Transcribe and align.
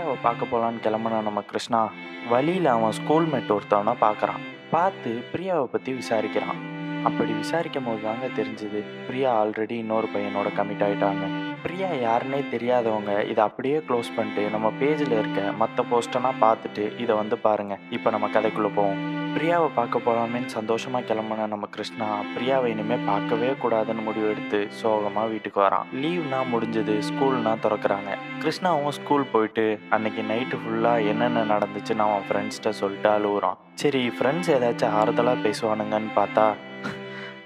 பிரியாவை 0.00 0.20
பார்க்க 0.26 0.46
போகலான்னு 0.50 0.82
கிளம்புன 0.84 1.18
நம்ம 1.26 1.40
கிருஷ்ணா? 1.48 1.80
வழியில் 2.30 2.68
அவன் 2.74 2.94
ஸ்கூல்மேட் 2.98 3.50
ஒருத்தவனை 3.56 3.92
பார்க்குறான். 4.04 4.44
பார்த்து 4.74 5.10
பிரியாவை 5.32 5.66
பற்றி 5.72 5.90
விசாரிக்கிறான். 5.98 6.60
அப்படி 7.08 7.32
விசாரிக்கும் 7.40 7.86
போது 7.88 8.00
தாங்க 8.06 8.26
தெரிஞ்சுது 8.38 8.80
பிரியா 9.08 9.30
ஆல்ரெடி 9.40 9.76
இன்னொரு 9.82 10.08
பையனோட 10.14 10.48
கமிட் 10.58 10.84
ஆகிட்டாங்க 10.86 11.26
பிரியா 11.64 11.90
யாருன்னே 12.06 12.40
தெரியாதவங்க 12.54 13.12
இதை 13.32 13.44
அப்படியே 13.48 13.78
க்ளோஸ் 13.88 14.14
பண்ணிட்டு 14.16 14.44
நம்ம 14.56 14.70
பேஜில் 14.80 15.16
இருக்க 15.20 15.42
மற்ற 15.62 15.84
போஸ்டெல்லாம் 15.92 16.42
பார்த்துட்டு 16.46 16.86
இதை 17.04 17.16
வந்து 17.22 17.38
பாருங்கள் 17.46 17.82
இப்போ 17.98 18.10
நம்ம 18.16 18.28
கதைக்குள்ளே 18.36 18.72
போவோம். 18.80 19.02
பிரியாவை 19.34 19.66
பார்க்க 19.76 19.98
போகலாமேன்னு 20.04 20.54
சந்தோஷமாக 20.56 21.06
கிளம்புன 21.08 21.44
நம்ம 21.52 21.66
கிருஷ்ணா 21.74 22.06
பிரியாவை 22.34 22.68
இனிமேல் 22.72 23.04
பார்க்கவே 23.10 23.50
கூடாதுன்னு 23.62 24.02
முடிவு 24.06 24.26
எடுத்து 24.32 24.58
சோகமாக 24.78 25.30
வீட்டுக்கு 25.32 25.60
வரான். 25.64 25.86
லீவ்னா 26.02 26.40
முடிஞ்சது 26.52 26.94
ஸ்கூல்னா 27.08 27.52
திறக்கிறாங்க. 27.64 28.10
கிருஷ்ணாவும் 28.42 28.96
ஸ்கூல் 28.98 29.30
போயிட்டு 29.34 29.66
அன்னைக்கு 29.96 30.24
நைட்டு 30.30 30.58
ஃபுல்லாக 30.62 31.06
என்னென்ன 31.12 31.44
நடந்துச்சுன்னு 31.52 32.06
அவன் 32.06 32.26
ஃப்ரெண்ட்ஸ்கிட்ட 32.28 32.72
சொல்லிட்டு 32.80 33.10
அழுகுறான். 33.16 33.60
சரி 33.82 34.02
ஃப்ரெண்ட்ஸ் 34.16 34.52
ஏதாச்சும் 34.56 34.96
ஆறுதலாக 35.02 35.44
பேசுவானுங்கன்னு 35.46 36.12
பார்த்தா 36.20 36.46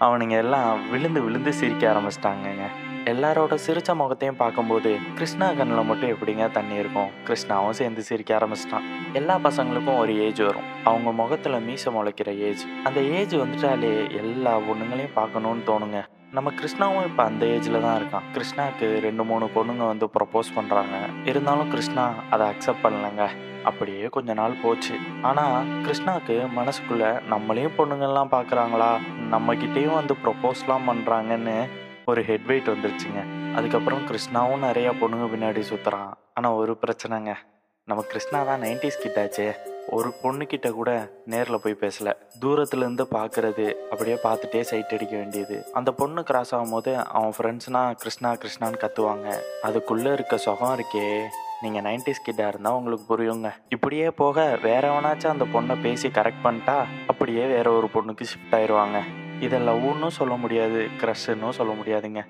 அவனுங்க 0.06 0.36
எல்லாம் 0.44 0.70
விழுந்து 0.94 1.20
விழுந்து 1.26 1.52
சிரிக்க 1.60 1.92
ஆரம்பிச்சிட்டாங்கங்க. 1.92 2.64
எல்லாரோட 3.12 3.54
சிரிச்ச 3.64 3.94
முகத்தையும் 4.00 4.38
பார்க்கும்போது 4.42 4.98
கிருஷ்ணா 5.16 5.46
கண்ணில் 5.48 5.88
மட்டும் 5.88 6.12
எப்படிங்க 6.14 6.44
தண்ணி 6.50 6.74
இருக்கும்? 6.74 7.10
கிருஷ்ணாவும் 7.26 7.76
சேர்ந்து 7.78 8.02
சிரிக்க 8.02 8.30
ஆரம்பிச்சிட்டான். 8.38 8.86
எல்லா 9.12 9.34
பசங்களுக்கும் 9.36 9.98
ஒரு 9.98 10.12
ஏஜ் 10.26 10.40
வரும். 10.40 10.68
அவங்க 10.84 11.12
முகத்தில் 11.12 11.64
மீச 11.66 11.92
முளைக்கிற 11.96 12.32
ஏஜ். 12.48 12.64
அந்த 12.84 13.00
ஏஜ் 13.00 13.34
வந்துட்டாலே 13.42 13.92
எல்லா 14.22 14.54
பொண்ணுங்களையும் 14.68 15.16
பார்க்கணும்னு 15.20 15.68
தோணுங்க. 15.70 16.00
நம்ம 16.32 16.50
கிருஷ்ணாவும் 16.60 17.06
இப்போ 17.08 17.22
அந்த 17.22 17.46
ஏஜில் 17.46 17.80
தான் 17.80 17.98
இருக்கான். 18.00 18.24
கிருஷ்ணாவுக்கு 18.34 18.86
ரெண்டு 19.06 19.24
மூணு 19.24 19.44
பொண்ணுங்க 19.54 19.84
வந்து 19.92 20.08
ப்ரப்போஸ் 20.16 20.56
பண்ணுறாங்க 20.56 20.96
இருந்தாலும் 21.24 21.70
கிருஷ்ணா 21.70 22.06
அதை 22.30 22.46
அக்செப்ட் 22.46 22.84
பண்ணலங்க. 22.86 23.24
அப்படியே 23.62 24.06
கொஞ்ச 24.16 24.32
நாள் 24.32 24.60
போச்சு. 24.62 24.94
ஆனால் 25.28 25.68
கிருஷ்ணாவுக்கு 25.86 26.36
மனசுக்குள்ளே 26.58 27.12
நம்மளையும் 27.32 27.78
பொண்ணுங்கள்லாம் 27.78 28.34
பார்க்குறாங்களா? 28.36 28.92
நம்மக்கிட்டேயும் 29.34 29.98
வந்து 30.00 30.16
ப்ரப்போஸ்லாம் 30.24 30.88
பண்ணுறாங்கன்னு 30.90 31.56
ஒரு 32.10 32.22
ஹெட் 32.28 32.46
வெயிட் 32.48 32.72
வந்துருச்சுங்க. 32.72 33.20
அதுக்கப்புறம் 33.56 34.02
கிருஷ்ணாவும் 34.08 34.64
நிறையா 34.68 34.90
பொண்ணுங்க 35.00 35.26
பின்னாடி 35.34 35.62
சுற்றுறான் 35.70 36.10
ஆனால் 36.36 36.56
ஒரு 36.62 36.72
பிரச்சனைங்க. 36.82 37.32
நம்ம 37.88 38.02
கிருஷ்ணா 38.10 38.38
தான் 38.48 38.62
நைன்டிஸ் 38.64 39.00
கிட்டாச்சே. 39.04 39.46
ஒரு 39.96 40.10
பொண்ணுக்கிட்ட 40.22 40.68
கூட 40.78 40.90
நேரில் 41.32 41.62
போய் 41.64 41.80
பேசல. 41.84 42.10
தூரத்துலேருந்து 42.42 43.04
பார்க்குறது 43.16 43.66
அப்படியே 43.90 44.16
பார்த்துட்டே 44.26 44.60
சைட் 44.70 44.94
அடிக்க 44.96 45.14
வேண்டியது. 45.16 45.56
அந்த 45.72 45.90
பொண்ணு 46.00 46.22
கிராஸ் 46.22 46.54
ஆகும்போது 46.54 46.92
அவன் 47.16 47.34
ஃப்ரெண்ட்ஸ்னா 47.38 47.82
கிருஷ்ணா 48.02 48.32
கிருஷ்ணான்னு 48.42 48.82
கத்துவாங்க. 48.84 49.28
அதுக்குள்ளே 49.68 50.12
இருக்க 50.12 50.36
சுகம் 50.46 50.74
இருக்கே. 50.76 51.08
நீங்கள் 51.64 51.84
நைன்டிஸ் 51.88 52.24
கிட்டா 52.28 52.46
இருந்தால் 52.52 52.78
உங்களுக்கு 52.78 53.06
புரியுங்க. 53.12 53.50
இப்படியே 53.68 54.08
போக 54.22 54.46
வேற 54.68 54.82
எவனாச்சும் 54.92 55.34
அந்த 55.34 55.46
பொண்ணை 55.56 55.76
பேசி 55.82 56.08
கரெக்ட் 56.08 56.46
பண்ணிட்டா 56.46 56.78
அப்படியே 57.12 57.46
வேற 57.56 57.66
ஒரு 57.80 57.90
பொண்ணுக்கு 57.94 58.30
ஷிஃப்ட் 58.32 58.56
ஆயிடுவாங்க 58.60 59.00
இதை 59.40 59.60
லவ்னும் 59.68 60.16
சொல்ல 60.20 60.34
முடியாது 60.34 60.88
க்ரஷ்னும் 61.00 61.58
சொல்ல 61.58 61.72
முடியாதுங்க. 61.72 62.22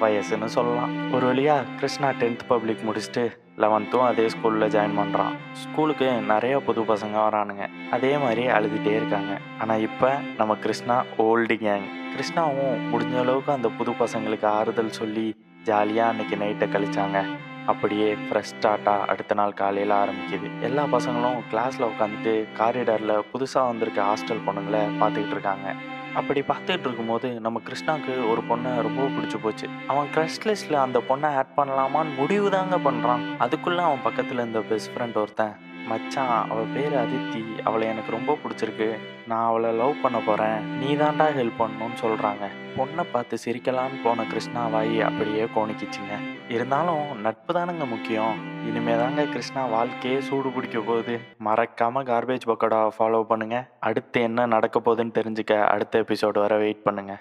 வயசுன்னு 0.00 0.44
சொல்லலாம். 0.44 1.14
ஒரு 1.14 1.26
வழியாக 1.26 1.64
கிருஷ்ணா 1.76 2.08
டென்த் 2.08 2.40
பப்ளிக் 2.48 2.84
முடிச்சுட்டு 2.88 3.40
லெவன்த்தும் 3.58 4.06
அதே 4.06 4.26
ஸ்கூலில் 4.26 4.72
ஜாயின் 4.74 4.98
பண்ணுறான் 4.98 5.34
ஸ்கூலுக்கு 5.52 6.12
நிறைய 6.12 6.60
புது 6.60 6.82
பசங்க 6.82 7.16
வரானுங்க. 7.16 7.68
அதே 7.90 8.18
மாதிரி 8.18 8.46
அழுதுகிட்டே 8.46 8.94
இருக்காங்க. 8.94 9.38
ஆனால் 9.58 9.80
இப்போ 9.80 10.18
நம்ம 10.36 10.56
கிருஷ்ணா 10.56 11.04
ஓல்டு 11.18 11.56
கேங் 11.64 11.86
கிருஷ்ணாவும் 12.14 12.80
முடிஞ்ச 12.92 13.18
அளவுக்கு 13.18 13.52
அந்த 13.52 13.68
புது 13.68 13.90
பசங்களுக்கு 13.90 14.46
ஆறுதல் 14.46 14.90
சொல்லி 14.90 15.36
ஜாலியாக 15.62 16.10
அன்னைக்கு 16.10 16.36
நைட்டை 16.36 16.70
கழிச்சாங்க. 16.72 17.26
அப்படியே 17.66 18.14
ஃப்ரெஷ் 18.14 18.54
ஸ்டார்ட்டாக 18.60 19.04
அடுத்த 19.06 19.34
நாள் 19.34 19.52
காலையில் 19.52 19.92
ஆரம்பிக்குது. 19.92 20.60
எல்லா 20.60 20.84
பசங்களும் 20.84 21.42
கிளாஸில் 21.52 21.90
உட்காந்துட்டு 21.90 22.44
காரிடாரில் 22.58 23.22
புதுசாக 23.32 23.66
வந்திருக்க 23.66 24.02
ஹாஸ்டல் 24.02 24.46
பொண்ணுங்களை 24.46 24.80
பார்த்துக்கிட்டு 25.00 25.30
இருக்காங்க. 25.30 25.74
அப்படி 26.14 26.40
பார்த்துட்டு 26.40 26.86
இருக்கும்போது 26.86 27.40
நம்ம 27.40 27.60
கிருஷ்ணாவுக்கு 27.68 28.14
ஒரு 28.30 28.40
பொண்ணை 28.48 28.70
ரொம்ப 28.86 29.02
பிடிச்சி 29.02 29.38
போச்சு. 29.42 29.68
அவன் 29.86 30.08
க்ரஷ் 30.14 30.40
லிஸ்ட்டில் 30.44 30.82
அந்த 30.86 31.02
பொண்ணை 31.08 31.34
ஆட் 31.34 31.54
பண்ணலாமான்னு 31.56 32.16
முடிவு 32.16 32.50
தாங்க 32.50 32.76
பண்ணுறான் 32.76 33.36
அதுக்குள்ளே 33.38 33.82
அவன் 33.82 34.02
பக்கத்தில் 34.02 34.36
இருந்த 34.36 34.60
பெஸ்ட் 34.60 34.90
ஃப்ரெண்ட் 34.96 35.14
ஒருத்தன் 35.14 35.70
மச்சான் 35.88 36.48
அவள் 36.48 36.64
பேர் 36.64 36.92
அதித்தி. 36.92 37.62
அவளை 37.62 37.88
எனக்கு 37.88 38.10
ரொம்ப 38.10 38.38
பிடிச்சிருக்கு. 38.42 38.98
நான் 39.26 39.46
அவளை 39.46 39.70
லவ் 39.70 40.00
பண்ண 40.02 40.18
போகிறேன் 40.18 40.78
நீ 40.78 40.94
தாண்டா 40.94 41.26
ஹெல்ப் 41.38 41.58
பண்ணணும்னு 41.58 41.98
சொல்கிறாங்க 42.00 42.46
பொண்ணை 42.76 43.04
பார்த்து 43.12 43.38
சிரிக்கலான்னு 43.44 44.02
போன 44.02 44.24
கிருஷ்ணா 44.24 44.66
வாய் 44.66 45.00
அப்படியே 45.00 45.44
கோணிக்கிச்சுங்க. 45.44 46.16
இருந்தாலும் 46.48 47.20
நட்பு 47.20 47.52
தானுங்க 47.58 47.86
முக்கியம். 47.86 48.51
இனிமே 48.68 48.94
தாங்க 49.00 49.22
கிருஷ்ணா 49.32 49.62
வாழ்க்கையே 49.72 50.18
சூடு 50.26 50.48
பிடிக்க 50.54 50.78
போகுது. 50.88 51.14
மறக்காம 51.46 52.02
கார்பேஜ் 52.10 52.44
பக்கோடா 52.50 52.78
ஃபாலோ 52.96 53.20
பண்ணுங்க. 53.30 53.56
அடுத்து 53.88 54.18
என்ன 54.28 54.46
நடக்க 54.54 54.80
போகுதுன்னு 54.86 55.16
தெரிஞ்சுக்க 55.18 55.54
அடுத்த 55.74 56.04
எபிசோடு 56.04 56.38
வர 56.44 56.56
வெயிட் 56.64 56.82
பண்ணுங்க. 56.86 57.14